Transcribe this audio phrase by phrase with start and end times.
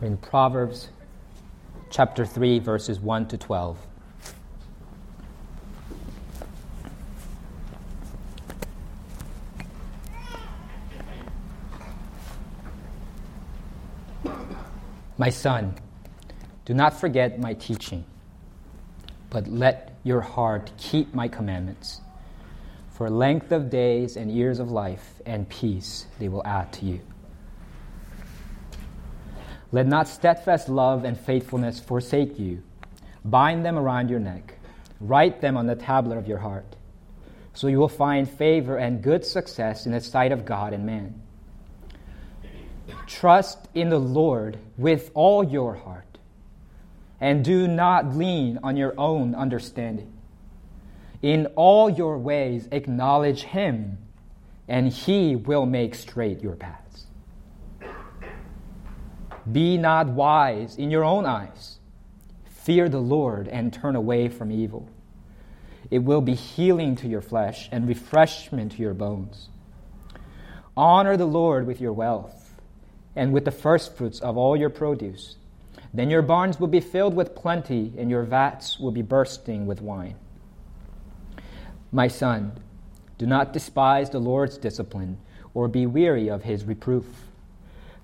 [0.00, 0.88] in Proverbs
[1.90, 3.78] chapter 3, verses 1 to 12.
[15.16, 15.74] My son,
[16.64, 18.04] do not forget my teaching,
[19.30, 22.00] but let your heart keep my commandments.
[22.92, 27.00] For length of days and years of life and peace they will add to you.
[29.70, 32.62] Let not steadfast love and faithfulness forsake you.
[33.24, 34.54] Bind them around your neck.
[35.00, 36.76] Write them on the tablet of your heart.
[37.52, 41.20] So you will find favor and good success in the sight of God and man.
[43.06, 46.18] Trust in the Lord with all your heart,
[47.20, 50.12] and do not lean on your own understanding.
[51.20, 53.98] In all your ways, acknowledge Him,
[54.68, 56.87] and He will make straight your path.
[59.52, 61.78] Be not wise in your own eyes.
[62.46, 64.88] Fear the Lord and turn away from evil.
[65.90, 69.48] It will be healing to your flesh and refreshment to your bones.
[70.76, 72.54] Honor the Lord with your wealth
[73.16, 75.36] and with the firstfruits of all your produce.
[75.94, 79.80] Then your barns will be filled with plenty, and your vats will be bursting with
[79.80, 80.16] wine.
[81.90, 82.52] My son,
[83.16, 85.18] do not despise the Lord's discipline
[85.54, 87.27] or be weary of his reproof.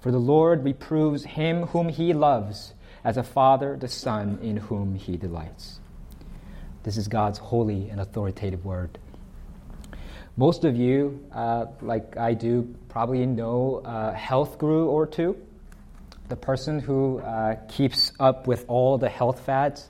[0.05, 2.75] For the Lord reproves him whom he loves,
[3.05, 5.81] as a father the son in whom he delights.
[6.83, 8.99] This is God's holy and authoritative word.
[10.37, 15.39] Most of you, uh, like I do, probably know a health guru or two.
[16.29, 19.89] The person who uh, keeps up with all the health fads,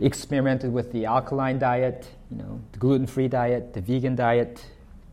[0.00, 4.64] experimented with the alkaline diet, you know, the gluten-free diet, the vegan diet,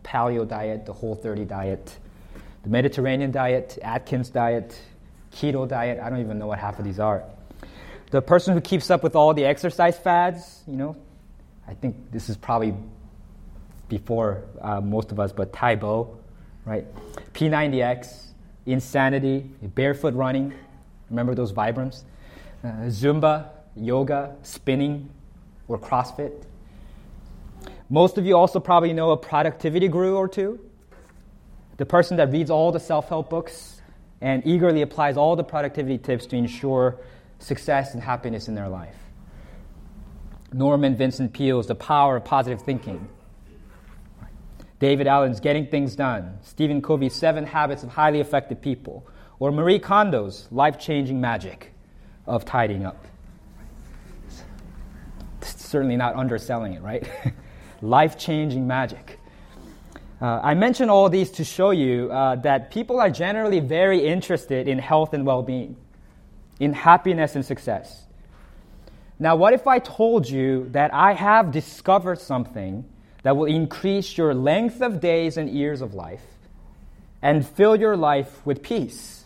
[0.05, 1.97] paleo diet, the whole 30 diet
[2.63, 4.79] the Mediterranean diet, Atkins diet,
[5.31, 5.99] keto diet.
[5.99, 7.23] I don't even know what half of these are.
[8.11, 10.95] The person who keeps up with all the exercise fads, you know,
[11.67, 12.73] I think this is probably
[13.87, 16.17] before uh, most of us, but Tae Bo,
[16.65, 16.85] right?
[17.33, 18.25] P90X,
[18.65, 20.53] Insanity, barefoot running.
[21.09, 22.03] Remember those Vibrams?
[22.63, 25.09] Uh, Zumba, yoga, spinning,
[25.67, 26.43] or CrossFit.
[27.89, 30.59] Most of you also probably know a productivity guru or two
[31.79, 33.81] the person that reads all the self help books
[34.19, 36.97] and eagerly applies all the productivity tips to ensure
[37.39, 38.97] success and happiness in their life.
[40.51, 43.07] Norman Vincent Peale's The Power of Positive Thinking.
[44.79, 46.37] David Allen's Getting Things Done.
[46.41, 49.07] Stephen Covey's Seven Habits of Highly Effective People.
[49.39, 51.71] Or Marie Kondo's Life Changing Magic
[52.27, 53.05] of Tidying Up.
[55.41, 57.07] Certainly not underselling it, right?
[57.81, 59.18] Life changing magic.
[60.21, 64.67] Uh, I mention all these to show you uh, that people are generally very interested
[64.67, 65.77] in health and well being,
[66.59, 68.05] in happiness and success.
[69.17, 72.83] Now, what if I told you that I have discovered something
[73.23, 76.23] that will increase your length of days and years of life
[77.21, 79.25] and fill your life with peace?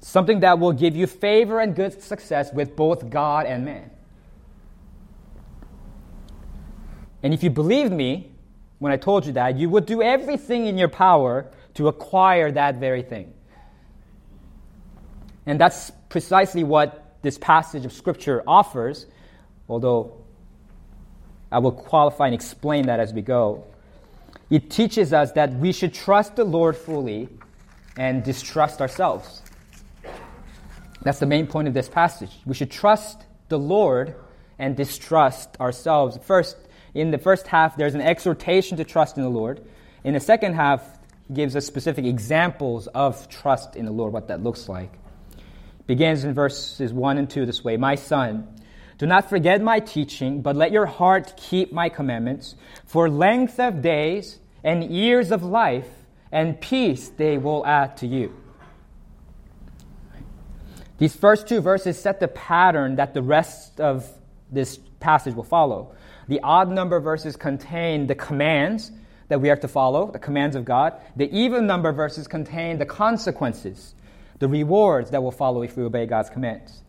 [0.00, 3.90] Something that will give you favor and good success with both God and man.
[7.22, 8.29] And if you believe me,
[8.80, 12.76] when I told you that, you would do everything in your power to acquire that
[12.76, 13.32] very thing.
[15.46, 19.06] And that's precisely what this passage of Scripture offers,
[19.68, 20.24] although
[21.52, 23.64] I will qualify and explain that as we go.
[24.48, 27.28] It teaches us that we should trust the Lord fully
[27.96, 29.42] and distrust ourselves.
[31.02, 32.30] That's the main point of this passage.
[32.46, 34.14] We should trust the Lord
[34.58, 36.18] and distrust ourselves.
[36.22, 36.56] First,
[36.94, 39.64] in the first half, there's an exhortation to trust in the Lord.
[40.04, 40.82] In the second half,
[41.28, 44.92] he gives us specific examples of trust in the Lord, what that looks like.
[45.86, 48.60] Begins in verses 1 and 2 this way My son,
[48.98, 52.54] do not forget my teaching, but let your heart keep my commandments.
[52.84, 55.88] For length of days and years of life
[56.30, 58.36] and peace they will add to you.
[60.98, 64.06] These first two verses set the pattern that the rest of
[64.52, 65.94] this passage will follow.
[66.30, 68.92] The odd number verses contain the commands
[69.26, 70.94] that we are to follow, the commands of God.
[71.16, 73.96] The even number verses contain the consequences,
[74.38, 76.82] the rewards that will follow if we obey God's commands.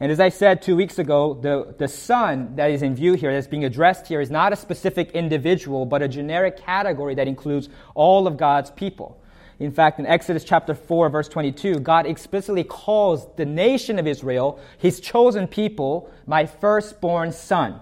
[0.00, 3.32] And as I said two weeks ago, the, the son that is in view here,
[3.32, 7.68] that's being addressed here, is not a specific individual, but a generic category that includes
[7.94, 9.16] all of God's people.
[9.60, 14.58] In fact, in Exodus chapter 4, verse 22, God explicitly calls the nation of Israel,
[14.76, 17.80] his chosen people, my firstborn son.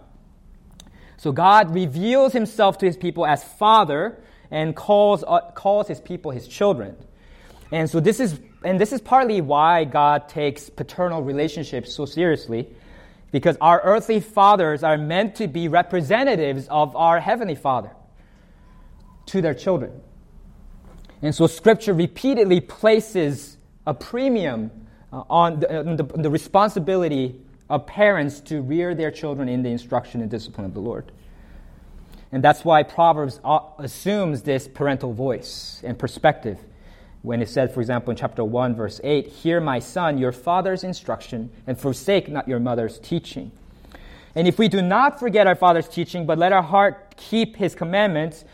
[1.16, 4.20] So God reveals himself to his people as Father
[4.50, 6.96] and calls, uh, calls his people his children.
[7.72, 12.66] And so this is and this is partly why God takes paternal relationships so seriously
[13.30, 17.90] because our earthly fathers are meant to be representatives of our heavenly Father
[19.26, 20.00] to their children.
[21.20, 24.70] And so scripture repeatedly places a premium
[25.12, 29.70] uh, on, the, on the, the responsibility of parents to rear their children in the
[29.70, 31.10] instruction and discipline of the Lord.
[32.30, 36.58] And that's why Proverbs uh, assumes this parental voice and perspective
[37.22, 40.84] when it said, for example, in chapter 1, verse 8, Hear, my son, your father's
[40.84, 43.50] instruction, and forsake not your mother's teaching.
[44.34, 47.74] And if we do not forget our father's teaching, but let our heart keep his
[47.74, 48.44] commandments,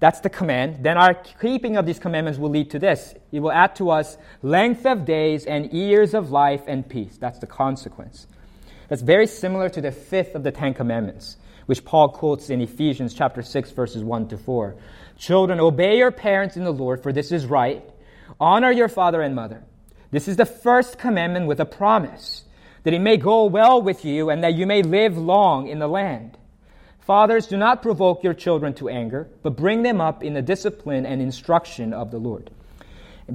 [0.00, 3.14] that's the command, then our keeping of these commandments will lead to this.
[3.32, 7.16] It will add to us length of days and years of life and peace.
[7.18, 8.26] That's the consequence.
[8.88, 11.36] That's very similar to the fifth of the Ten Commandments,
[11.66, 14.76] which Paul quotes in Ephesians chapter 6, verses 1 to 4.
[15.18, 17.82] Children, obey your parents in the Lord, for this is right.
[18.40, 19.64] Honor your father and mother.
[20.10, 22.44] This is the first commandment with a promise
[22.84, 25.88] that it may go well with you and that you may live long in the
[25.88, 26.38] land.
[27.00, 31.06] Fathers, do not provoke your children to anger, but bring them up in the discipline
[31.06, 32.50] and instruction of the Lord.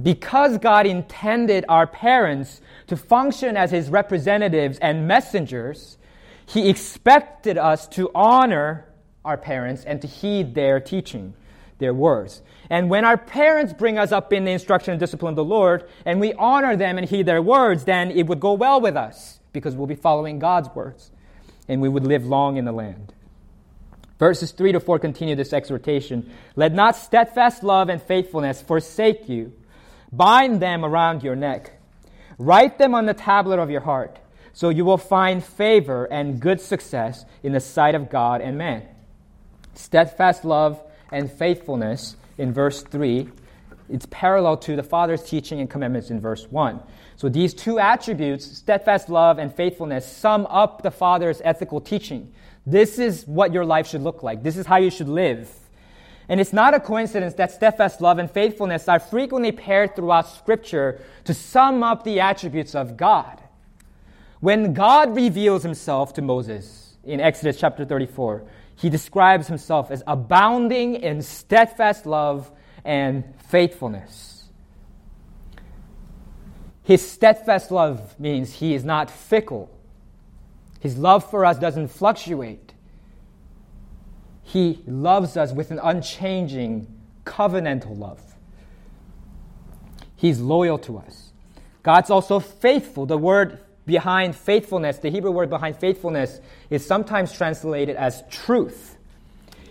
[0.00, 5.98] Because God intended our parents to function as his representatives and messengers,
[6.46, 8.88] he expected us to honor
[9.24, 11.34] our parents and to heed their teaching,
[11.78, 12.42] their words.
[12.70, 15.88] And when our parents bring us up in the instruction and discipline of the Lord,
[16.06, 19.40] and we honor them and heed their words, then it would go well with us
[19.52, 21.10] because we'll be following God's words
[21.68, 23.12] and we would live long in the land.
[24.18, 26.32] Verses 3 to 4 continue this exhortation.
[26.56, 29.52] Let not steadfast love and faithfulness forsake you.
[30.12, 31.72] Bind them around your neck.
[32.38, 34.18] Write them on the tablet of your heart,
[34.52, 38.82] so you will find favor and good success in the sight of God and man.
[39.74, 43.28] Steadfast love and faithfulness in verse 3,
[43.88, 46.80] it's parallel to the Father's teaching and commandments in verse 1.
[47.16, 52.32] So these two attributes, steadfast love and faithfulness, sum up the Father's ethical teaching.
[52.66, 54.42] This is what your life should look like.
[54.42, 55.50] This is how you should live.
[56.32, 60.98] And it's not a coincidence that steadfast love and faithfulness are frequently paired throughout Scripture
[61.24, 63.38] to sum up the attributes of God.
[64.40, 68.44] When God reveals himself to Moses in Exodus chapter 34,
[68.76, 72.50] he describes himself as abounding in steadfast love
[72.82, 74.48] and faithfulness.
[76.82, 79.68] His steadfast love means he is not fickle.
[80.80, 82.71] His love for us doesn't fluctuate.
[84.52, 86.86] He loves us with an unchanging
[87.24, 88.20] covenantal love.
[90.14, 91.32] He's loyal to us.
[91.82, 93.06] God's also faithful.
[93.06, 96.38] The word behind faithfulness, the Hebrew word behind faithfulness,
[96.68, 98.98] is sometimes translated as truth.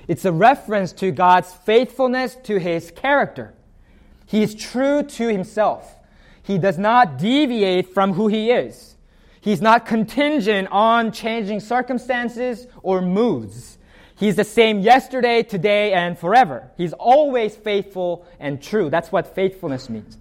[0.08, 3.54] It's a reference to God's faithfulness to his character.
[4.26, 5.96] He is true to himself.
[6.42, 8.96] He does not deviate from who he is.
[9.42, 13.78] He's not contingent on changing circumstances or moods.
[14.22, 16.72] He's the same yesterday, today, and forever.
[16.78, 18.90] He's always faithful and true.
[18.90, 20.18] That's what faithfulness means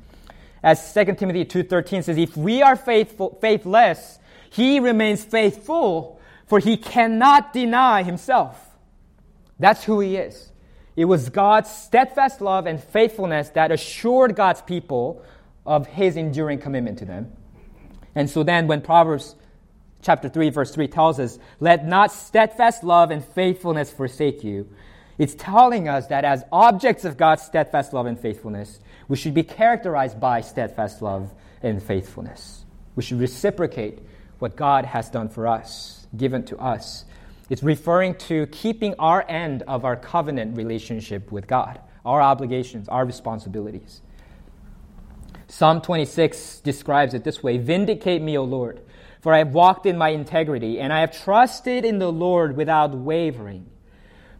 [0.63, 4.19] as 2 Timothy 2:13 says, if we are faithful, faithless,
[4.51, 8.77] he remains faithful, for he cannot deny himself.
[9.59, 10.53] That's who he is.
[10.97, 15.23] It was God's steadfast love and faithfulness that assured God's people
[15.65, 17.33] of his enduring commitment to them.
[18.15, 19.37] And so then when Proverbs
[20.03, 24.69] chapter 3 verse 3 tells us, "Let not steadfast love and faithfulness forsake you."
[25.19, 29.43] It's telling us that as objects of God's steadfast love and faithfulness, we should be
[29.43, 32.65] characterized by steadfast love and faithfulness.
[32.97, 33.99] We should reciprocate
[34.39, 37.05] what God has done for us, given to us.
[37.51, 43.05] It's referring to keeping our end of our covenant relationship with God, our obligations, our
[43.05, 44.01] responsibilities.
[45.49, 48.81] Psalm 26 describes it this way Vindicate me, O Lord,
[49.21, 52.95] for I have walked in my integrity, and I have trusted in the Lord without
[52.95, 53.67] wavering.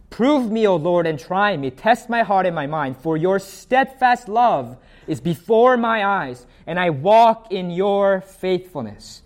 [0.09, 1.71] Prove me, O Lord, and try me.
[1.71, 6.79] Test my heart and my mind, for your steadfast love is before my eyes, and
[6.79, 9.23] I walk in your faithfulness.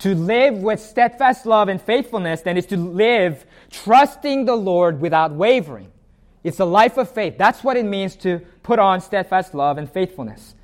[0.00, 5.32] To live with steadfast love and faithfulness, then, is to live trusting the Lord without
[5.32, 5.90] wavering.
[6.42, 7.38] It's a life of faith.
[7.38, 10.54] That's what it means to put on steadfast love and faithfulness.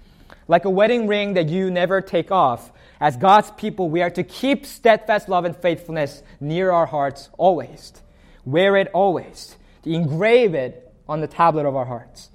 [0.48, 2.72] Like a wedding ring that you never take off,
[3.02, 7.92] as God's people, we are to keep steadfast love and faithfulness near our hearts always.
[8.44, 12.30] Wear it always, to engrave it on the tablet of our hearts.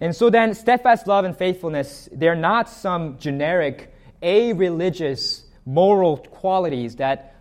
[0.00, 6.96] And so then, steadfast love and faithfulness, they're not some generic, a religious, moral qualities
[6.96, 7.36] that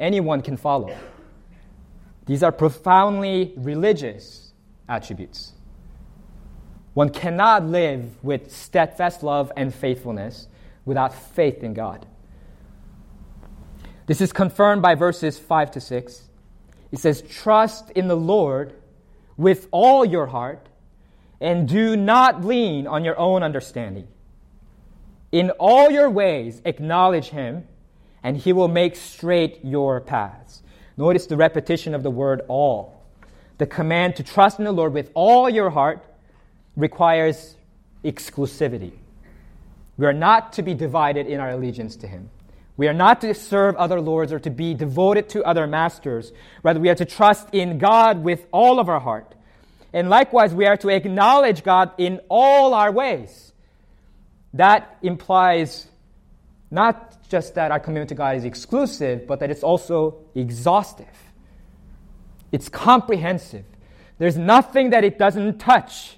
[0.00, 0.96] anyone can follow.
[2.24, 4.54] These are profoundly religious
[4.88, 5.52] attributes.
[6.94, 10.48] One cannot live with steadfast love and faithfulness
[10.88, 12.06] without faith in God.
[14.06, 16.22] This is confirmed by verses 5 to 6.
[16.90, 18.72] It says, Trust in the Lord
[19.36, 20.66] with all your heart
[21.40, 24.08] and do not lean on your own understanding.
[25.30, 27.68] In all your ways, acknowledge him,
[28.22, 30.62] and he will make straight your paths.
[30.96, 33.04] Notice the repetition of the word all.
[33.58, 36.02] The command to trust in the Lord with all your heart
[36.76, 37.56] requires
[38.02, 38.92] exclusivity.
[39.98, 42.30] We are not to be divided in our allegiance to him.
[42.76, 46.32] We are not to serve other lords or to be devoted to other masters.
[46.62, 49.34] Rather, we are to trust in God with all of our heart.
[49.92, 53.52] And likewise, we are to acknowledge God in all our ways.
[54.54, 55.88] That implies
[56.70, 61.06] not just that our commitment to God is exclusive, but that it's also exhaustive.
[62.52, 63.64] It's comprehensive.
[64.18, 66.17] There's nothing that it doesn't touch.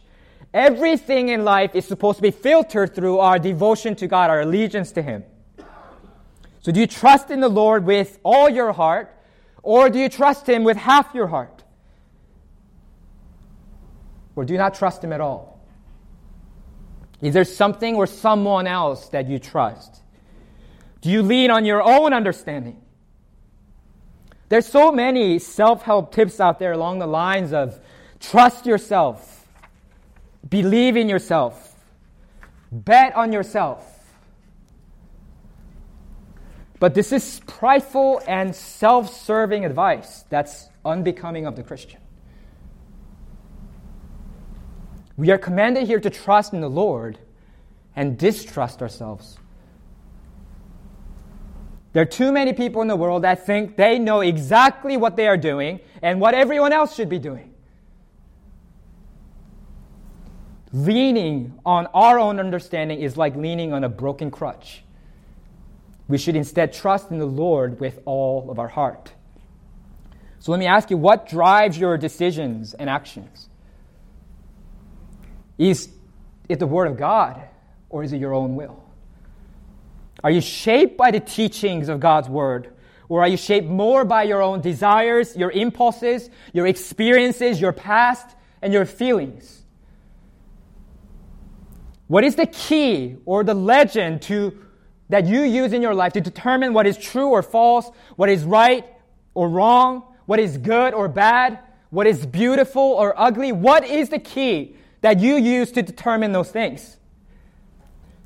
[0.52, 4.92] Everything in life is supposed to be filtered through our devotion to God, our allegiance
[4.92, 5.24] to Him.
[6.62, 9.16] So, do you trust in the Lord with all your heart,
[9.62, 11.62] or do you trust Him with half your heart?
[14.36, 15.60] Or do you not trust Him at all?
[17.20, 20.02] Is there something or someone else that you trust?
[21.00, 22.80] Do you lean on your own understanding?
[24.48, 27.78] There's so many self help tips out there along the lines of
[28.18, 29.39] trust yourself,
[30.50, 31.76] believe in yourself,
[32.70, 33.86] bet on yourself.
[36.80, 42.00] But this is prideful and self serving advice that's unbecoming of the Christian.
[45.16, 47.18] We are commanded here to trust in the Lord
[47.94, 49.36] and distrust ourselves.
[51.92, 55.26] There are too many people in the world that think they know exactly what they
[55.26, 57.49] are doing and what everyone else should be doing.
[60.72, 64.82] Leaning on our own understanding is like leaning on a broken crutch.
[66.06, 69.12] We should instead trust in the Lord with all of our heart.
[70.38, 73.48] So let me ask you what drives your decisions and actions?
[75.58, 75.90] Is
[76.48, 77.40] it the Word of God
[77.90, 78.82] or is it your own will?
[80.22, 82.72] Are you shaped by the teachings of God's Word?
[83.08, 88.36] Or are you shaped more by your own desires, your impulses, your experiences, your past,
[88.62, 89.59] and your feelings?
[92.10, 94.58] What is the key or the legend to,
[95.10, 98.42] that you use in your life to determine what is true or false, what is
[98.42, 98.84] right
[99.34, 103.52] or wrong, what is good or bad, what is beautiful or ugly?
[103.52, 106.96] What is the key that you use to determine those things.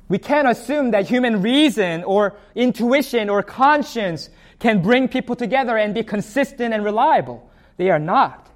[0.07, 5.93] We can't assume that human reason or intuition or conscience can bring people together and
[5.93, 7.49] be consistent and reliable.
[7.77, 8.51] They are not.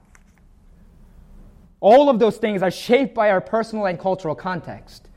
[1.81, 5.09] All of those things are shaped by our personal and cultural context.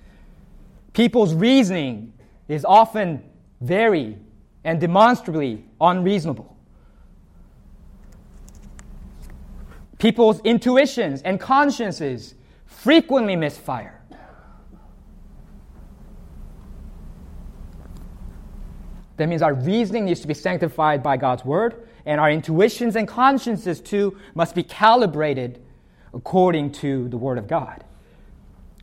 [0.92, 2.12] People's reasoning
[2.48, 3.22] is often
[3.60, 4.18] very
[4.64, 6.56] and demonstrably unreasonable.
[9.98, 12.34] People's intuitions and consciences
[12.66, 14.00] frequently misfire.
[19.16, 23.06] That means our reasoning needs to be sanctified by God's word, and our intuitions and
[23.06, 25.62] consciences too must be calibrated
[26.12, 27.84] according to the word of God.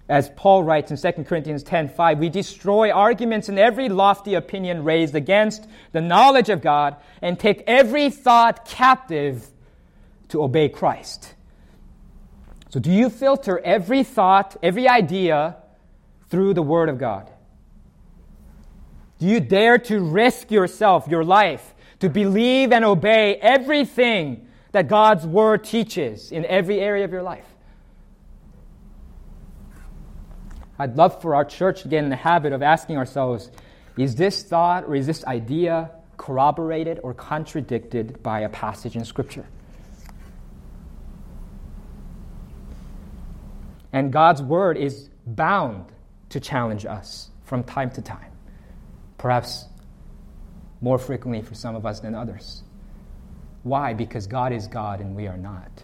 [0.10, 5.13] As Paul writes in 2 Corinthians 10:5, we destroy arguments and every lofty opinion raised
[5.13, 9.51] against the knowledge of God and take every thought captive
[10.30, 11.36] to obey Christ.
[12.70, 15.58] So, do you filter every thought, every idea
[16.30, 17.30] through the Word of God?
[19.20, 25.28] Do you dare to risk yourself, your life, to believe and obey everything that God's
[25.28, 27.49] Word teaches in every area of your life?
[30.79, 33.51] I'd love for our church to get in the habit of asking ourselves
[33.98, 39.45] is this thought or is this idea corroborated or contradicted by a passage in Scripture?
[43.91, 45.91] And God's word is bound
[46.29, 48.31] to challenge us from time to time,
[49.17, 49.65] perhaps
[50.79, 52.63] more frequently for some of us than others.
[53.63, 53.93] Why?
[53.93, 55.83] Because God is God and we are not.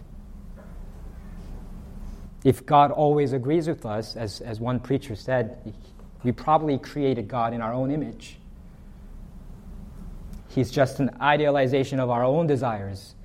[2.46, 5.74] If God always agrees with us, as, as one preacher said,
[6.22, 8.38] we probably created God in our own image.
[10.50, 13.16] He's just an idealization of our own desires,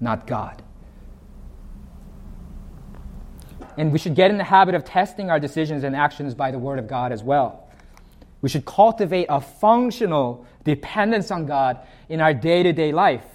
[0.00, 0.64] not God.
[3.76, 6.58] And we should get in the habit of testing our decisions and actions by the
[6.58, 7.68] Word of God as well.
[8.42, 13.33] We should cultivate a functional dependence on God in our day to day life.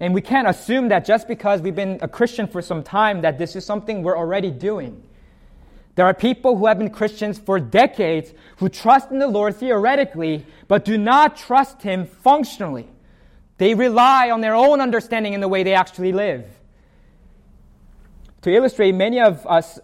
[0.00, 3.36] And we can't assume that just because we've been a Christian for some time that
[3.36, 5.02] this is something we're already doing.
[5.94, 10.46] There are people who have been Christians for decades who trust in the Lord theoretically,
[10.68, 12.88] but do not trust Him functionally.
[13.58, 16.46] They rely on their own understanding in the way they actually live.
[18.42, 19.78] To illustrate, many of us,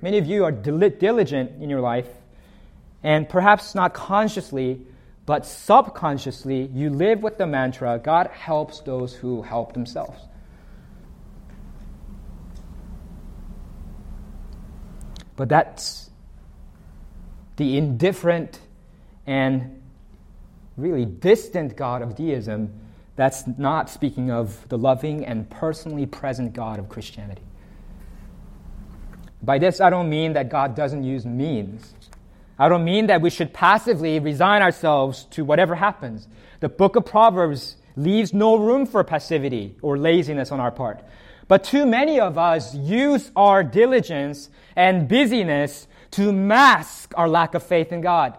[0.00, 2.08] many of you are diligent in your life,
[3.02, 4.86] and perhaps not consciously,
[5.24, 10.20] but subconsciously, you live with the mantra God helps those who help themselves.
[15.36, 16.10] But that's
[17.56, 18.60] the indifferent
[19.26, 19.80] and
[20.76, 22.72] really distant God of deism.
[23.16, 27.42] That's not speaking of the loving and personally present God of Christianity.
[29.42, 31.94] By this, I don't mean that God doesn't use means.
[32.62, 36.28] I don't mean that we should passively resign ourselves to whatever happens.
[36.60, 41.02] The book of Proverbs leaves no room for passivity or laziness on our part.
[41.48, 47.64] But too many of us use our diligence and busyness to mask our lack of
[47.64, 48.38] faith in God.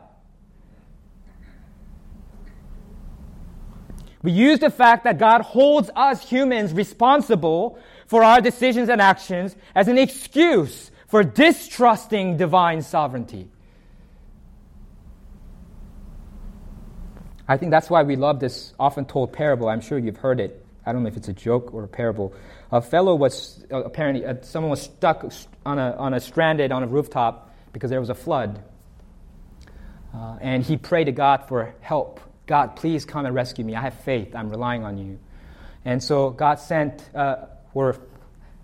[4.21, 7.77] We use the fact that God holds us humans responsible
[8.07, 13.49] for our decisions and actions as an excuse for distrusting divine sovereignty.
[17.47, 19.67] I think that's why we love this often told parable.
[19.67, 20.65] I'm sure you've heard it.
[20.85, 22.33] I don't know if it's a joke or a parable.
[22.71, 25.25] A fellow was uh, apparently, uh, someone was stuck
[25.65, 28.63] on a, on a stranded on a rooftop because there was a flood.
[30.13, 32.19] Uh, and he prayed to God for help.
[32.45, 33.75] God, please come and rescue me.
[33.75, 34.35] I have faith.
[34.35, 35.19] I'm relying on you.
[35.85, 37.97] And so God sent, uh, or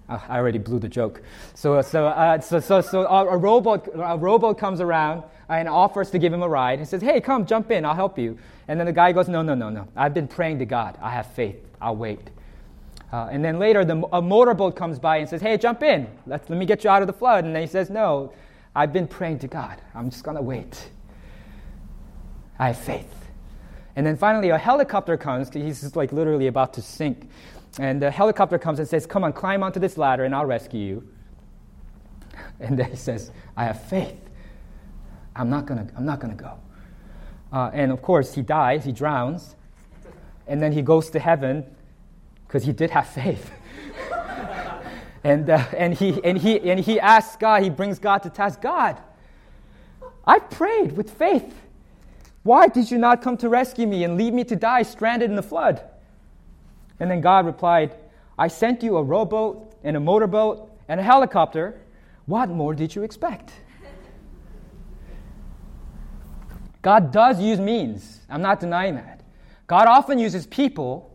[0.07, 1.21] uh, I already blew the joke.
[1.53, 6.11] So, so, uh, so, so, so a, a, rowboat, a rowboat comes around and offers
[6.11, 6.79] to give him a ride.
[6.79, 7.85] He says, Hey, come, jump in.
[7.85, 8.37] I'll help you.
[8.69, 9.87] And then the guy goes, No, no, no, no.
[9.95, 10.95] I've been praying to God.
[11.01, 11.57] I have faith.
[11.81, 12.29] I'll wait.
[13.11, 16.07] Uh, and then later, the, a motorboat comes by and says, Hey, jump in.
[16.27, 17.45] Let's, let me get you out of the flood.
[17.45, 18.31] And then he says, No,
[18.75, 19.81] I've been praying to God.
[19.95, 20.91] I'm just going to wait.
[22.59, 23.11] I have faith.
[23.95, 25.51] And then finally, a helicopter comes.
[25.51, 27.27] He's like literally about to sink.
[27.79, 30.79] And the helicopter comes and says, Come on, climb onto this ladder and I'll rescue
[30.79, 31.07] you.
[32.59, 34.29] And then he says, I have faith.
[35.35, 36.59] I'm not going to I'm not going to go.
[37.51, 39.55] Uh, and of course, he dies, he drowns.
[40.47, 41.65] And then he goes to heaven
[42.47, 43.51] because he did have faith.
[45.23, 48.61] and, uh, and, he, and, he, and he asks God, he brings God to task
[48.61, 48.99] God,
[50.25, 51.55] I prayed with faith.
[52.43, 55.35] Why did you not come to rescue me and leave me to die stranded in
[55.35, 55.81] the flood?
[56.99, 57.95] And then God replied,
[58.37, 61.79] I sent you a rowboat and a motorboat and a helicopter.
[62.25, 63.51] What more did you expect?
[66.81, 68.19] God does use means.
[68.29, 69.21] I'm not denying that.
[69.67, 71.09] God often uses people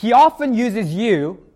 [0.00, 1.46] he often uses you,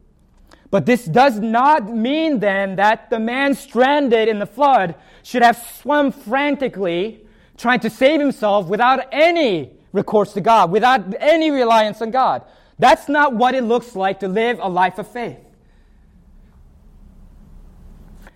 [0.70, 5.56] but this does not mean then that the man stranded in the flood should have
[5.80, 12.10] swum frantically trying to save himself without any recourse to God, without any reliance on
[12.10, 12.42] God.
[12.78, 15.38] That's not what it looks like to live a life of faith.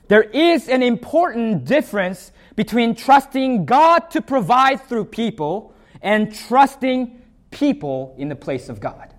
[0.07, 8.17] There is an important difference between trusting God to provide through people and trusting people
[8.19, 9.15] in the place of God.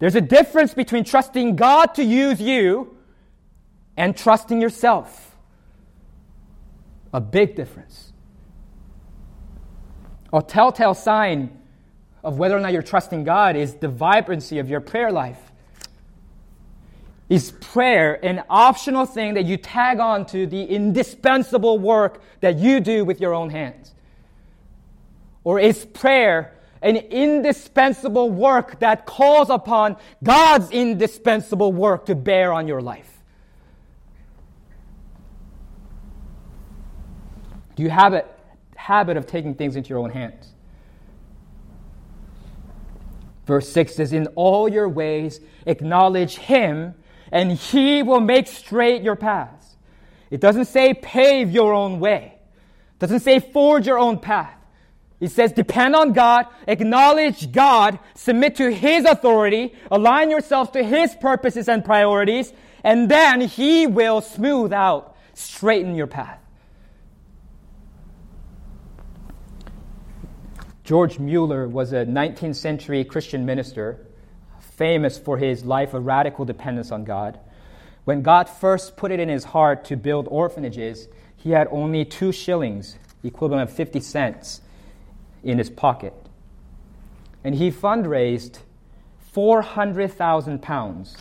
[0.00, 2.96] There's a difference between trusting God to use you
[3.96, 5.36] and trusting yourself.
[7.14, 8.12] A big difference.
[10.32, 11.56] A telltale sign
[12.24, 15.51] of whether or not you're trusting God is the vibrancy of your prayer life.
[17.28, 22.80] Is prayer an optional thing that you tag on to the indispensable work that you
[22.80, 23.94] do with your own hands?
[25.44, 32.68] Or is prayer an indispensable work that calls upon God's indispensable work to bear on
[32.68, 33.08] your life?
[37.76, 38.24] Do you have a
[38.76, 40.52] habit of taking things into your own hands?
[43.46, 46.94] Verse 6 says, In all your ways acknowledge Him,
[47.32, 49.76] and He will make straight your paths.
[50.30, 52.34] It doesn't say pave your own way.
[52.36, 54.54] It doesn't say forge your own path.
[55.18, 61.14] It says, depend on God, acknowledge God, submit to His authority, align yourself to His
[61.14, 62.52] purposes and priorities,
[62.84, 66.40] and then He will smooth out, straighten your path.
[70.82, 74.04] George Mueller was a 19th century Christian minister,
[74.62, 77.38] famous for his life of radical dependence on God.
[78.04, 82.32] When God first put it in his heart to build orphanages, he had only two
[82.32, 84.60] shillings, equivalent of 50 cents
[85.42, 86.14] in his pocket.
[87.44, 88.58] And he fundraised
[89.32, 91.16] 400,000 pounds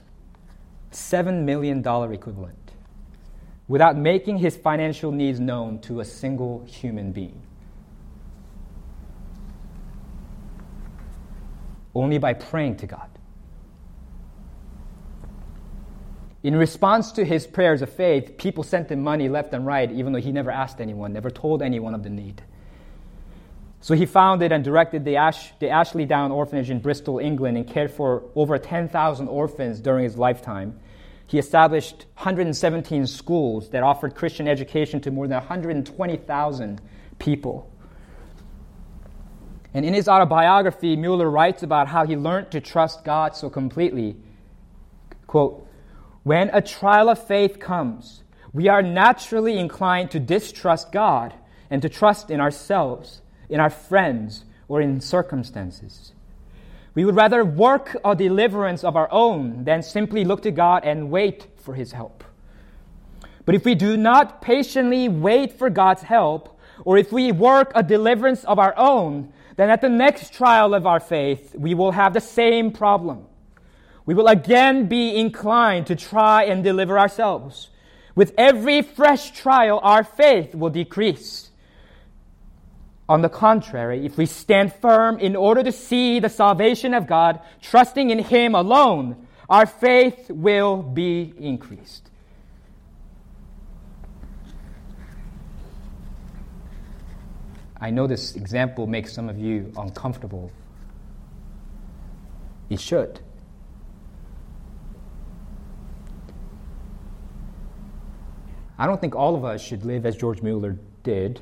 [0.91, 2.57] $7 million equivalent
[3.67, 7.41] without making his financial needs known to a single human being.
[11.95, 13.09] Only by praying to God.
[16.43, 20.11] In response to his prayers of faith, people sent him money left and right, even
[20.11, 22.41] though he never asked anyone, never told anyone of the need.
[23.79, 27.67] So he founded and directed the, Ash, the Ashley Down Orphanage in Bristol, England, and
[27.67, 30.79] cared for over 10,000 orphans during his lifetime.
[31.27, 36.81] He established 117 schools that offered Christian education to more than 120,000
[37.19, 37.71] people.
[39.73, 44.17] And in his autobiography, Mueller writes about how he learned to trust God so completely.
[45.25, 45.67] Quote,
[46.23, 51.33] when a trial of faith comes, we are naturally inclined to distrust God
[51.69, 56.13] and to trust in ourselves, in our friends, or in circumstances.
[56.93, 61.09] We would rather work a deliverance of our own than simply look to God and
[61.09, 62.23] wait for His help.
[63.45, 67.83] But if we do not patiently wait for God's help, or if we work a
[67.83, 72.13] deliverance of our own, then at the next trial of our faith, we will have
[72.13, 73.25] the same problem.
[74.05, 77.69] We will again be inclined to try and deliver ourselves.
[78.15, 81.49] With every fresh trial, our faith will decrease.
[83.07, 87.39] On the contrary, if we stand firm in order to see the salvation of God,
[87.61, 92.09] trusting in Him alone, our faith will be increased.
[97.79, 100.51] I know this example makes some of you uncomfortable.
[102.69, 103.19] It should.
[108.81, 111.39] I don't think all of us should live as George Mueller did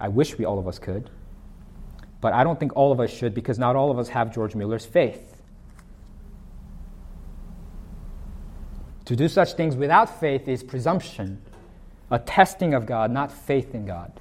[0.00, 1.08] I wish we all of us could.
[2.20, 4.56] But I don't think all of us should because not all of us have George
[4.56, 5.40] Mueller's faith.
[9.04, 11.40] To do such things without faith is presumption,
[12.10, 14.12] a testing of God, not faith in God.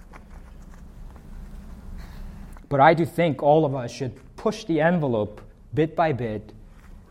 [2.70, 5.42] But I do think all of us should push the envelope
[5.74, 6.54] bit by bit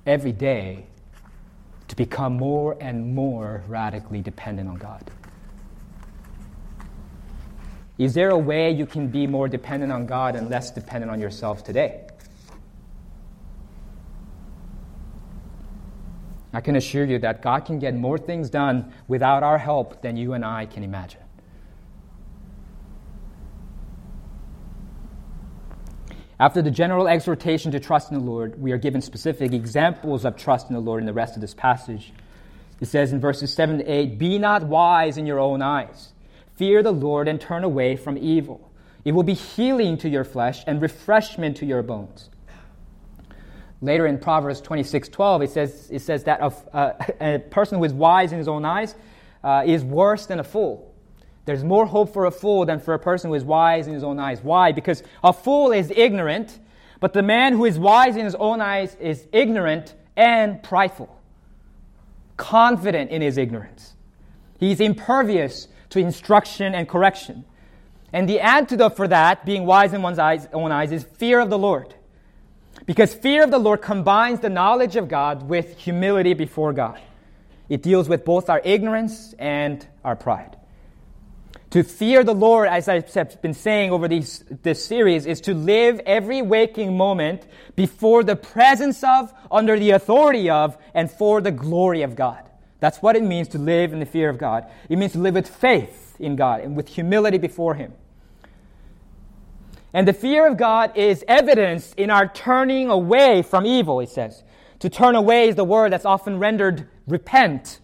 [0.06, 0.86] every day
[1.88, 5.10] to become more and more radically dependent on God.
[7.98, 11.20] Is there a way you can be more dependent on God and less dependent on
[11.20, 12.06] yourself today?
[16.54, 20.16] I can assure you that God can get more things done without our help than
[20.16, 21.20] you and I can imagine.
[26.38, 30.36] After the general exhortation to trust in the Lord, we are given specific examples of
[30.36, 32.12] trust in the Lord in the rest of this passage.
[32.80, 36.12] It says in verses 7 to 8 Be not wise in your own eyes.
[36.62, 38.70] Fear the Lord and turn away from evil.
[39.04, 42.30] It will be healing to your flesh and refreshment to your bones.
[43.80, 47.84] Later in Proverbs 26 12, it says, it says that a, uh, a person who
[47.84, 48.94] is wise in his own eyes
[49.42, 50.94] uh, is worse than a fool.
[51.46, 54.04] There's more hope for a fool than for a person who is wise in his
[54.04, 54.40] own eyes.
[54.40, 54.70] Why?
[54.70, 56.60] Because a fool is ignorant,
[57.00, 61.12] but the man who is wise in his own eyes is ignorant and prideful,
[62.36, 63.94] confident in his ignorance.
[64.60, 67.44] He's impervious to instruction and correction.
[68.12, 71.50] And the antidote for that, being wise in one's eyes, own eyes, is fear of
[71.50, 71.94] the Lord.
[72.84, 77.00] Because fear of the Lord combines the knowledge of God with humility before God.
[77.68, 80.56] It deals with both our ignorance and our pride.
[81.70, 86.00] To fear the Lord, as I've been saying over these, this series, is to live
[86.00, 92.02] every waking moment before the presence of, under the authority of, and for the glory
[92.02, 92.46] of God.
[92.82, 94.66] That's what it means to live in the fear of God.
[94.88, 97.92] It means to live with faith in God and with humility before Him.
[99.92, 104.42] And the fear of God is evidenced in our turning away from evil, it says.
[104.80, 107.78] To turn away is the word that's often rendered repent.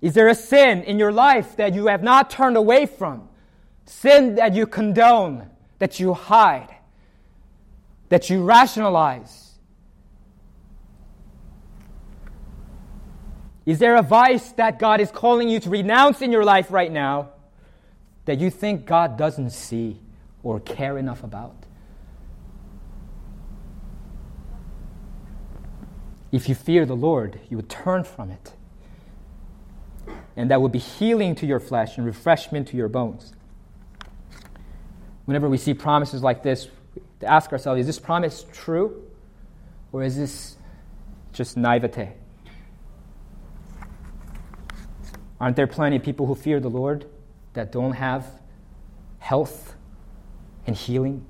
[0.00, 3.28] Is there a sin in your life that you have not turned away from?
[3.84, 6.74] Sin that you condone, that you hide,
[8.08, 9.45] that you rationalize?
[13.66, 16.90] Is there a vice that God is calling you to renounce in your life right
[16.90, 17.30] now
[18.24, 20.00] that you think God doesn't see
[20.44, 21.56] or care enough about?
[26.30, 28.52] If you fear the Lord, you would turn from it.
[30.36, 33.32] And that would be healing to your flesh and refreshment to your bones.
[35.24, 36.68] Whenever we see promises like this,
[37.20, 39.02] to ask ourselves, is this promise true?
[39.92, 40.56] Or is this
[41.32, 42.12] just naivete?
[45.40, 47.06] Aren't there plenty of people who fear the Lord
[47.52, 48.26] that don't have
[49.18, 49.74] health
[50.66, 51.24] and healing?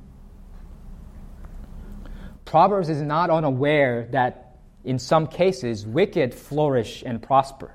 [2.45, 4.47] Proverbs is not unaware that
[4.85, 7.73] in some cases, wicked flourish and prosper.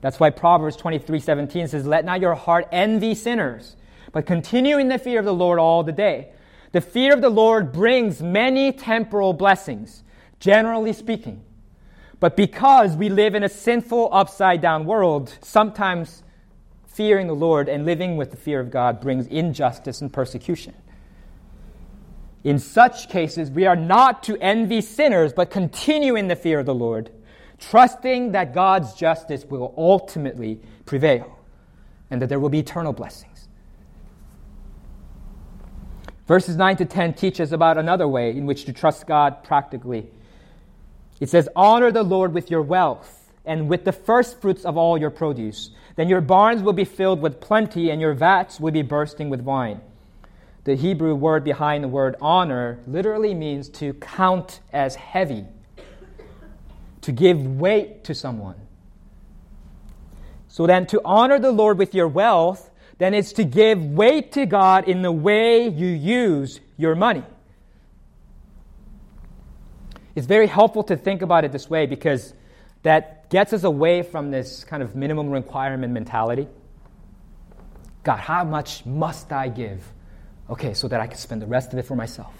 [0.00, 3.76] That's why Proverbs 23 17 says, Let not your heart envy sinners,
[4.10, 6.32] but continue in the fear of the Lord all the day.
[6.72, 10.02] The fear of the Lord brings many temporal blessings,
[10.40, 11.44] generally speaking.
[12.20, 16.22] But because we live in a sinful, upside down world, sometimes
[16.86, 20.74] fearing the Lord and living with the fear of God brings injustice and persecution.
[22.44, 26.66] In such cases, we are not to envy sinners, but continue in the fear of
[26.66, 27.10] the Lord,
[27.58, 31.38] trusting that God's justice will ultimately prevail
[32.10, 33.48] and that there will be eternal blessings.
[36.26, 40.08] Verses 9 to 10 teach us about another way in which to trust God practically.
[41.20, 44.98] It says, Honor the Lord with your wealth and with the first fruits of all
[44.98, 45.70] your produce.
[45.96, 49.40] Then your barns will be filled with plenty, and your vats will be bursting with
[49.40, 49.80] wine.
[50.64, 55.44] The Hebrew word behind the word honor literally means to count as heavy,
[57.02, 58.56] to give weight to someone.
[60.48, 64.46] So then, to honor the Lord with your wealth, then it's to give weight to
[64.46, 67.24] God in the way you use your money.
[70.14, 72.34] It's very helpful to think about it this way because
[72.82, 76.46] that gets us away from this kind of minimum requirement mentality.
[78.04, 79.82] God, how much must I give?
[80.48, 82.34] Okay, so that I can spend the rest of it for myself.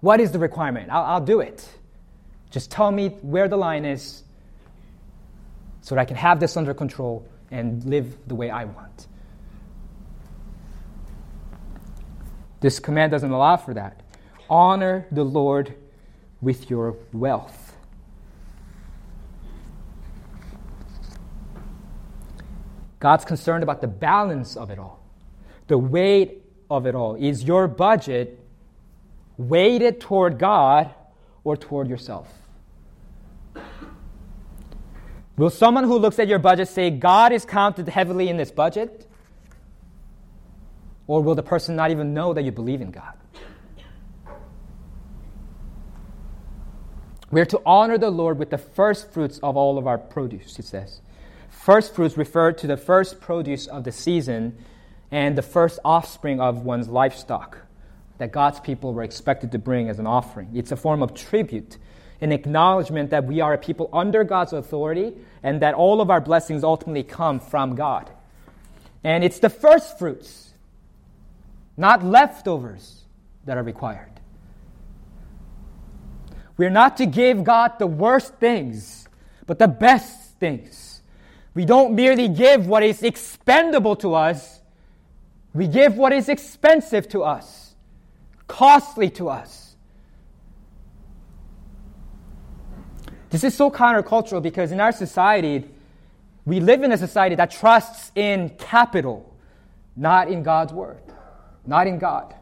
[0.00, 0.90] What is the requirement?
[0.90, 1.68] I'll, I'll do it.
[2.50, 4.22] Just tell me where the line is
[5.82, 9.08] so that I can have this under control and live the way I want.
[12.60, 14.02] This command doesn't allow for that.
[14.48, 15.74] Honor the Lord
[16.40, 17.76] with your wealth.
[23.00, 24.98] God's concerned about the balance of it all
[25.68, 27.14] the weight of it all.
[27.14, 28.40] Is your budget
[29.36, 30.92] weighted toward God
[31.44, 32.28] or toward yourself?
[35.36, 39.06] Will someone who looks at your budget say, God is counted heavily in this budget?
[41.06, 43.14] Or will the person not even know that you believe in God?
[47.30, 50.64] We're to honor the Lord with the first fruits of all of our produce, it
[50.64, 51.00] says.
[51.50, 54.56] First fruits refer to the first produce of the season
[55.10, 57.58] and the first offspring of one's livestock
[58.18, 60.50] that God's people were expected to bring as an offering.
[60.54, 61.76] It's a form of tribute,
[62.20, 66.20] an acknowledgement that we are a people under God's authority and that all of our
[66.20, 68.10] blessings ultimately come from God.
[69.04, 70.52] And it's the first fruits,
[71.76, 73.04] not leftovers,
[73.44, 74.17] that are required.
[76.58, 79.08] We're not to give God the worst things,
[79.46, 81.00] but the best things.
[81.54, 84.58] We don't merely give what is expendable to us
[85.54, 87.74] we give what is expensive to us,
[88.46, 89.76] costly to us.
[93.30, 95.68] This is so countercultural because in our society,
[96.44, 99.34] we live in a society that trusts in capital,
[99.96, 101.02] not in God's word,
[101.66, 102.34] not in God.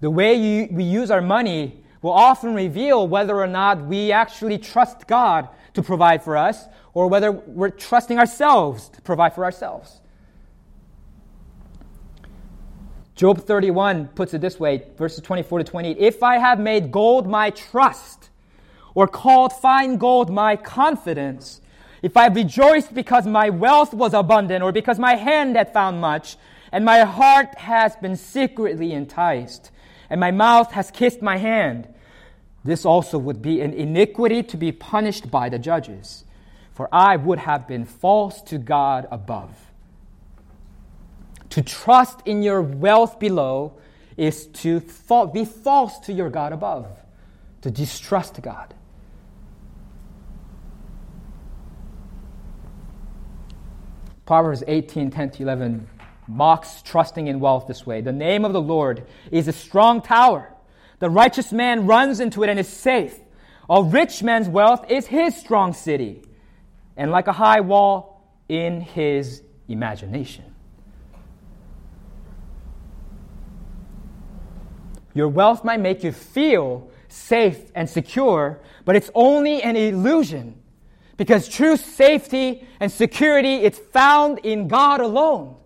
[0.00, 4.58] The way you, we use our money will often reveal whether or not we actually
[4.58, 10.02] trust God to provide for us or whether we're trusting ourselves to provide for ourselves.
[13.14, 15.96] Job 31 puts it this way, verses 24 to 28.
[15.98, 18.28] If I have made gold my trust,
[18.94, 21.62] or called fine gold my confidence,
[22.02, 26.36] if I rejoiced because my wealth was abundant, or because my hand had found much,
[26.70, 29.70] and my heart has been secretly enticed,
[30.10, 31.88] and my mouth has kissed my hand,
[32.64, 36.24] this also would be an iniquity to be punished by the judges.
[36.72, 39.54] For I would have been false to God above.
[41.50, 43.74] To trust in your wealth below
[44.16, 46.88] is to fa- be false to your God above,
[47.60, 48.74] to distrust God.
[54.26, 55.86] Proverbs 18 10 to 11
[56.26, 58.00] mocks trusting in wealth this way.
[58.00, 60.53] The name of the Lord is a strong tower.
[61.04, 63.20] The righteous man runs into it and is safe.
[63.68, 66.22] A rich man's wealth is his strong city,
[66.96, 70.46] and like a high wall in his imagination.
[75.12, 80.58] Your wealth might make you feel safe and secure, but it's only an illusion
[81.18, 85.56] because true safety and security is found in God alone.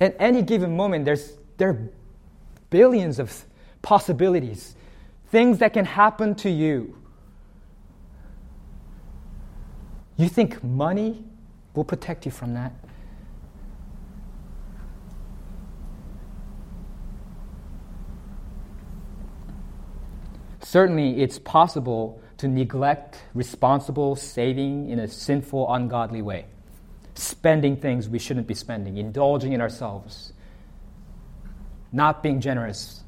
[0.00, 1.88] At any given moment, there's, there are
[2.70, 3.44] billions of
[3.82, 4.74] possibilities,
[5.28, 6.96] things that can happen to you.
[10.16, 11.24] You think money
[11.74, 12.72] will protect you from that?
[20.60, 26.46] Certainly, it's possible to neglect responsible saving in a sinful, ungodly way,
[27.14, 30.32] spending things we shouldn't be spending, indulging in ourselves,
[31.92, 33.02] not being generous.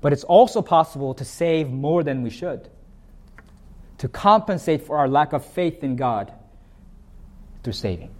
[0.00, 2.68] But it's also possible to save more than we should,
[3.98, 6.32] to compensate for our lack of faith in God
[7.62, 8.10] through saving.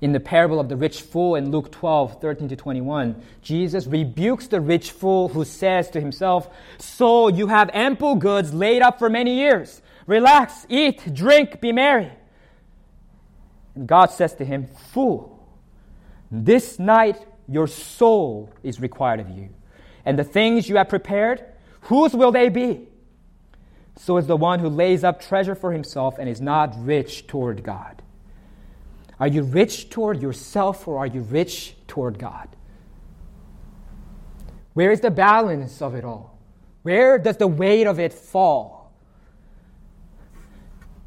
[0.00, 4.46] In the parable of the rich fool in Luke 12, 13 to 21, Jesus rebukes
[4.46, 9.08] the rich fool who says to himself, So you have ample goods laid up for
[9.08, 9.80] many years.
[10.06, 12.12] Relax, eat, drink, be merry.
[13.74, 15.32] And God says to him, Fool,
[16.30, 19.48] this night your soul is required of you.
[20.04, 21.44] And the things you have prepared,
[21.82, 22.86] whose will they be?
[23.98, 27.62] So is the one who lays up treasure for himself and is not rich toward
[27.62, 28.02] God.
[29.18, 32.48] Are you rich toward yourself or are you rich toward God?
[34.74, 36.38] Where is the balance of it all?
[36.82, 38.92] Where does the weight of it fall?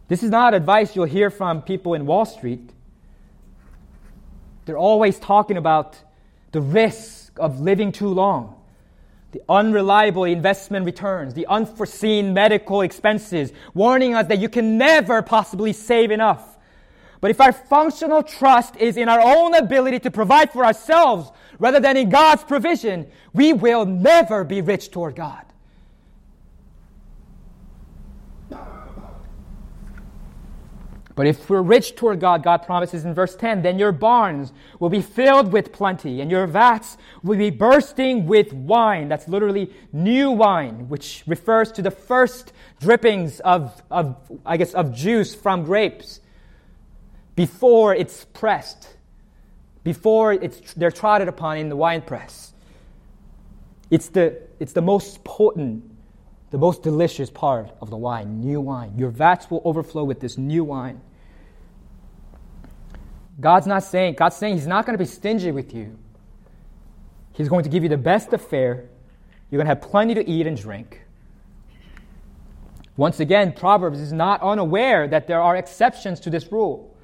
[0.07, 2.71] This is not advice you'll hear from people in Wall Street.
[4.65, 5.97] They're always talking about
[6.51, 8.59] the risk of living too long,
[9.31, 15.73] the unreliable investment returns, the unforeseen medical expenses, warning us that you can never possibly
[15.73, 16.57] save enough
[17.21, 21.29] but if our functional trust is in our own ability to provide for ourselves
[21.59, 25.45] rather than in God's provision, we will never be rich toward God.
[31.19, 34.87] But if we're rich toward God, God promises in verse 10, then your barns will
[34.87, 39.09] be filled with plenty, and your vats will be bursting with wine.
[39.09, 44.95] That's literally new wine, which refers to the first drippings of, of I guess, of
[44.95, 46.21] juice from grapes
[47.39, 48.89] before it's pressed,
[49.85, 52.51] before it's, they're trodden upon in the wine press.
[53.89, 55.89] It's the, it's the most potent,
[56.51, 58.91] the most delicious part of the wine, new wine.
[58.97, 60.99] Your vats will overflow with this new wine.
[63.39, 65.97] God's not saying, God's saying He's not going to be stingy with you.
[67.31, 68.89] He's going to give you the best of fare.
[69.49, 71.03] You're going to have plenty to eat and drink.
[72.97, 76.97] Once again, Proverbs is not unaware that there are exceptions to this rule.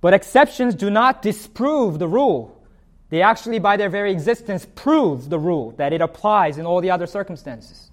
[0.00, 2.60] But exceptions do not disprove the rule.
[3.08, 6.90] They actually, by their very existence, prove the rule that it applies in all the
[6.90, 7.90] other circumstances.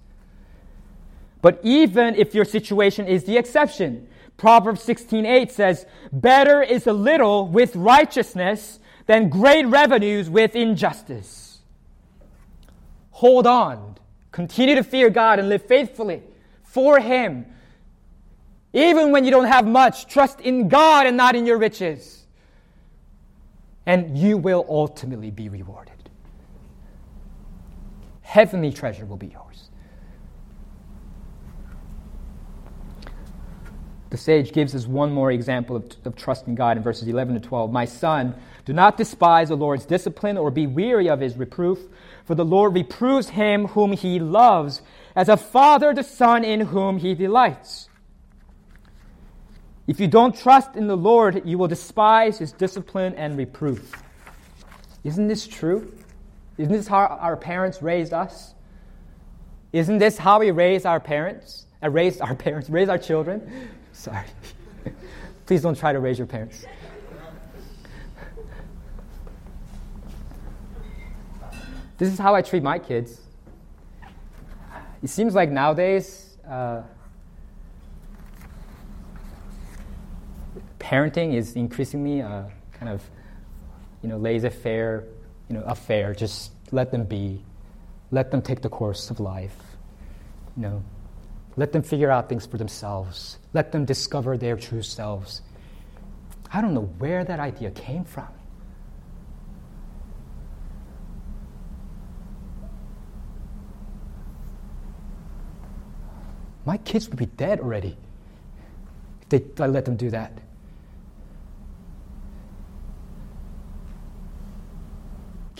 [1.40, 7.46] But even if your situation is the exception, Proverbs 16:8 says, "Better is a little
[7.46, 11.60] with righteousness than great revenues with injustice."
[13.12, 13.96] Hold on.
[14.32, 16.22] Continue to fear God and live faithfully
[16.64, 17.46] for him
[18.74, 22.26] even when you don't have much, trust in God and not in your riches.
[23.86, 25.92] And you will ultimately be rewarded.
[28.22, 29.70] Heavenly treasure will be yours.
[34.10, 37.34] The sage gives us one more example of, of trust in God in verses 11
[37.34, 37.70] to 12.
[37.70, 38.34] My son,
[38.64, 41.78] do not despise the Lord's discipline or be weary of his reproof,
[42.24, 44.82] for the Lord reproves him whom he loves,
[45.14, 47.88] as a father the son in whom he delights.
[49.86, 53.92] If you don't trust in the Lord, you will despise his discipline and reproof.
[55.04, 55.92] Isn't this true?
[56.56, 58.54] Isn't this how our parents raised us?
[59.72, 61.66] Isn't this how we raise our parents?
[61.82, 63.70] Uh, raise our parents, raise our children?
[63.92, 64.24] Sorry.
[65.46, 66.64] Please don't try to raise your parents.
[71.96, 73.20] This is how I treat my kids.
[75.02, 76.82] It seems like nowadays, uh,
[80.84, 83.02] parenting is increasingly a uh, kind of,
[84.02, 85.04] you know, laissez-faire,
[85.48, 86.14] you know, affair.
[86.14, 87.42] Just let them be,
[88.10, 89.56] let them take the course of life,
[90.56, 90.84] you know,
[91.56, 93.38] let them figure out things for themselves.
[93.54, 95.40] Let them discover their true selves.
[96.52, 98.28] I don't know where that idea came from.
[106.66, 107.96] My kids would be dead already
[109.22, 110.43] if they, I let them do that.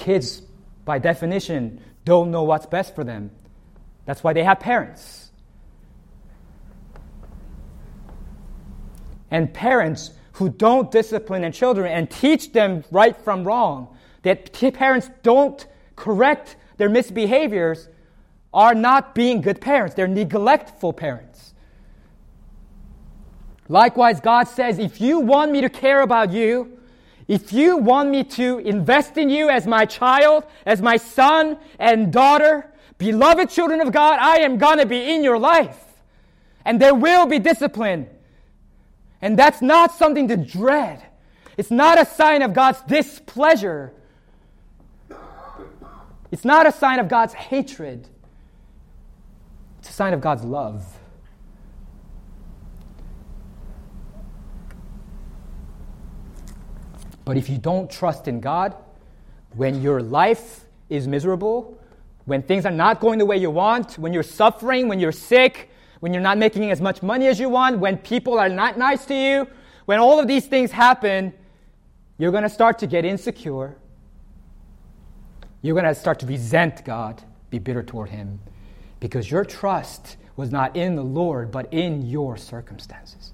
[0.04, 0.42] Kids,
[0.84, 3.30] by definition, don't know what's best for them.
[4.04, 5.30] That's why they have parents.
[9.30, 15.08] And parents who don't discipline their children and teach them right from wrong, that parents
[15.22, 17.88] don't correct their misbehaviors,
[18.52, 19.94] are not being good parents.
[19.94, 21.54] They're neglectful parents.
[23.68, 26.78] Likewise, God says, if you want me to care about you,
[27.26, 32.12] If you want me to invest in you as my child, as my son and
[32.12, 35.80] daughter, beloved children of God, I am going to be in your life.
[36.64, 38.08] And there will be discipline.
[39.22, 41.02] And that's not something to dread.
[41.56, 43.92] It's not a sign of God's displeasure.
[46.30, 48.08] It's not a sign of God's hatred.
[49.78, 50.93] It's a sign of God's love.
[57.24, 58.74] But if you don't trust in God,
[59.54, 61.78] when your life is miserable,
[62.24, 65.70] when things are not going the way you want, when you're suffering, when you're sick,
[66.00, 69.04] when you're not making as much money as you want, when people are not nice
[69.06, 69.46] to you,
[69.86, 71.32] when all of these things happen,
[72.18, 73.76] you're going to start to get insecure.
[75.62, 78.40] You're going to start to resent God, be bitter toward Him,
[79.00, 83.33] because your trust was not in the Lord, but in your circumstances.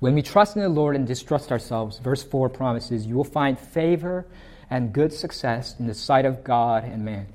[0.00, 3.58] When we trust in the Lord and distrust ourselves, verse 4 promises, you will find
[3.58, 4.26] favor
[4.70, 7.26] and good success in the sight of God and man.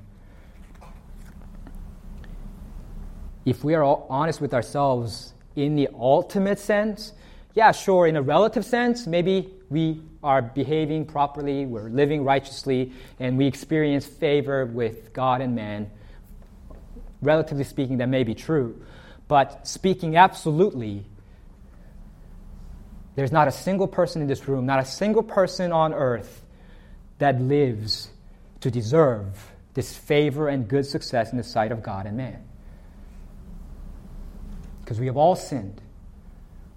[3.44, 7.12] If we are honest with ourselves in the ultimate sense,
[7.52, 13.36] yeah, sure, in a relative sense, maybe we are behaving properly, we're living righteously, and
[13.36, 15.90] we experience favor with God and man.
[17.20, 18.82] Relatively speaking, that may be true.
[19.28, 21.04] But speaking absolutely,
[23.14, 26.42] there's not a single person in this room, not a single person on earth
[27.18, 28.08] that lives
[28.60, 32.42] to deserve this favor and good success in the sight of God and man.
[34.80, 35.80] Because we have all sinned.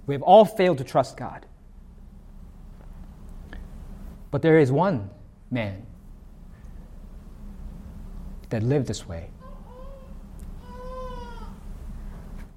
[0.05, 1.45] We have all failed to trust God.
[4.31, 5.09] But there is one
[5.49, 5.85] man
[8.49, 9.29] that lived this way.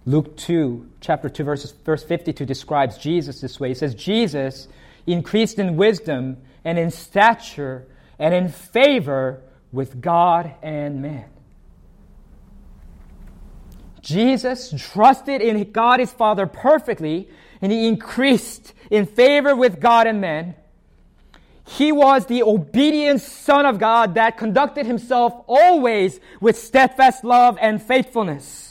[0.06, 3.68] Luke 2, chapter 2, verses, verse 52 describes Jesus this way.
[3.68, 4.66] He says, Jesus
[5.06, 7.86] increased in wisdom and in stature
[8.18, 9.42] and in favor
[9.72, 11.26] with God and man.
[14.00, 17.28] Jesus trusted in God his Father perfectly,
[17.60, 20.54] and he increased in favor with God and men.
[21.66, 27.80] He was the obedient Son of God that conducted himself always with steadfast love and
[27.80, 28.69] faithfulness.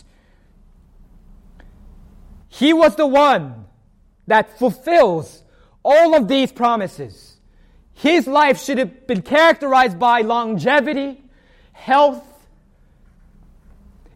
[2.50, 3.66] He was the one
[4.28, 5.43] that fulfills
[5.84, 7.38] all of these promises.
[7.93, 11.22] His life should have been characterized by longevity,
[11.72, 12.24] health,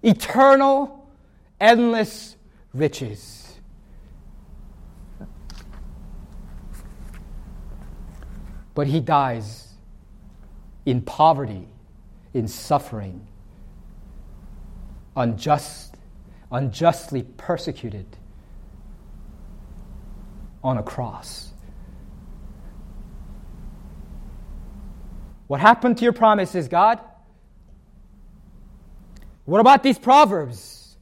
[0.01, 1.07] eternal,
[1.61, 2.36] endless
[2.73, 3.55] riches.
[8.75, 9.67] But he dies
[10.86, 11.67] in poverty,
[12.34, 13.27] in suffering,
[15.15, 15.95] unjust,
[16.51, 18.17] unjustly persecuted
[20.64, 21.51] on a cross.
[25.47, 26.99] What happened to your promises, God?
[29.45, 30.97] What about these proverbs?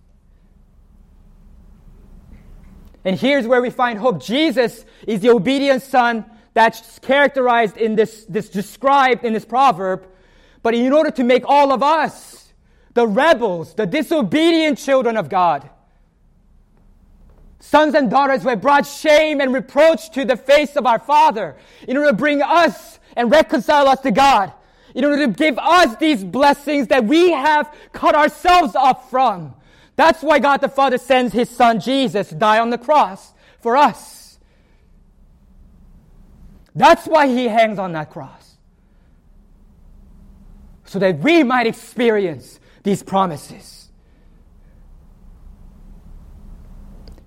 [3.06, 4.22] And here's where we find hope.
[4.22, 10.06] Jesus is the obedient son that's characterized in this, this described in this proverb.
[10.64, 12.54] But in order to make all of us,
[12.94, 15.70] the rebels, the disobedient children of God,
[17.62, 21.56] sons and daughters who have brought shame and reproach to the face of our Father,
[21.88, 24.52] in order to bring us and reconcile us to God,
[24.94, 29.54] in order to give us these blessings that we have cut ourselves off from.
[29.96, 33.78] That's why God the Father sends His Son Jesus to die on the cross for
[33.78, 34.40] us.
[36.74, 38.58] That's why He hangs on that cross.
[40.86, 43.81] So that we might experience these promises.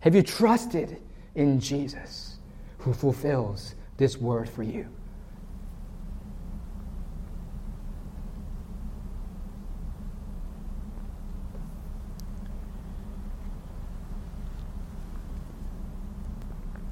[0.04, 0.98] Have you trusted
[1.34, 2.36] in Jesus
[2.80, 4.86] who fulfills this word for you?